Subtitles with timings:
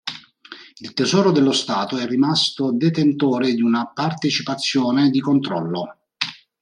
[0.79, 5.95] Il Tesoro dello Stato è rimasto detentore di una partecipazione di controllo.